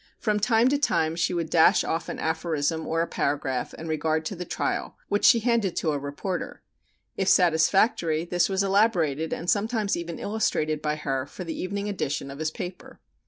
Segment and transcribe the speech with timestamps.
[0.17, 4.25] From time to time she would dash off an aphorism or a paragraph in regard
[4.25, 6.63] to the trial which she handed to a reporter.
[7.17, 12.31] If satisfactory this was elaborated and sometimes even illustrated by her for the evening edition
[12.31, 12.99] of his paper.